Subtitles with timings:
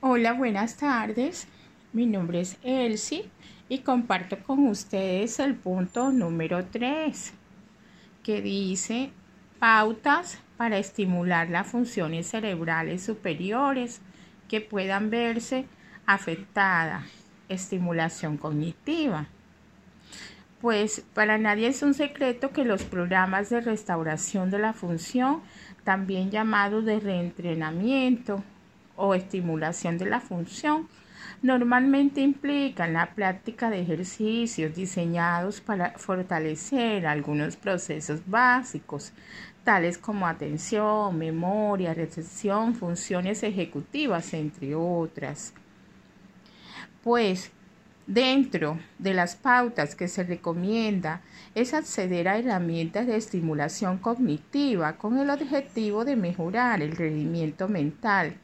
[0.00, 1.48] Hola, buenas tardes.
[1.92, 3.28] Mi nombre es Elsie
[3.68, 7.32] y comparto con ustedes el punto número 3
[8.22, 9.10] que dice
[9.58, 14.00] pautas para estimular las funciones cerebrales superiores
[14.46, 15.66] que puedan verse
[16.06, 17.02] afectadas.
[17.48, 19.26] Estimulación cognitiva.
[20.60, 25.42] Pues para nadie es un secreto que los programas de restauración de la función,
[25.82, 28.44] también llamados de reentrenamiento
[28.98, 30.88] o estimulación de la función
[31.40, 39.12] normalmente implican la práctica de ejercicios diseñados para fortalecer algunos procesos básicos,
[39.64, 45.54] tales como atención, memoria, recepción, funciones ejecutivas, entre otras.
[47.02, 47.52] Pues
[48.08, 51.20] Dentro de las pautas que se recomienda
[51.54, 58.38] es acceder a herramientas de estimulación cognitiva con el objetivo de mejorar el rendimiento mental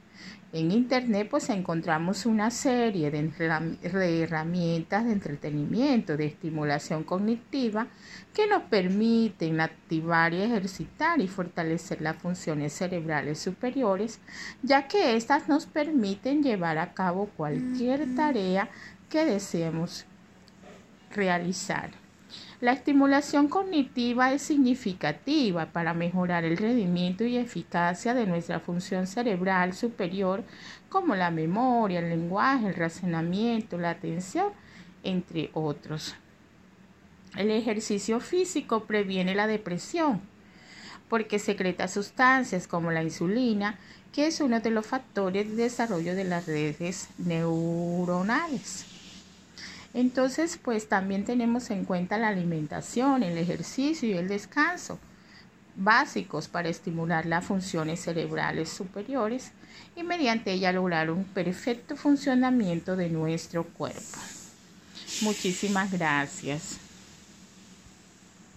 [0.55, 7.89] en Internet pues encontramos una serie de herramientas de entretenimiento, de estimulación cognitiva
[8.33, 14.21] que nos permiten activar y ejercitar y fortalecer las funciones cerebrales superiores,
[14.63, 18.69] ya que éstas nos permiten llevar a cabo cualquier tarea
[19.09, 20.07] que deseemos
[21.11, 22.04] realizar.
[22.61, 29.75] La estimulación cognitiva es significativa para mejorar el rendimiento y eficacia de nuestra función cerebral
[29.75, 30.45] superior
[30.89, 34.53] como la memoria, el lenguaje, el razonamiento, la atención,
[35.03, 36.15] entre otros.
[37.37, 40.23] El ejercicio físico previene la depresión
[41.09, 43.79] porque secreta sustancias como la insulina,
[44.13, 48.94] que es uno de los factores de desarrollo de las redes neuronales.
[49.95, 54.99] Entonces, pues también tenemos en cuenta la alimentación, el ejercicio y el descanso,
[55.77, 59.53] básicos para estimular las funciones cerebrales superiores
[59.97, 64.19] y mediante ella lograr un perfecto funcionamiento de nuestro cuerpo.
[65.23, 66.84] Muchísimas gracias.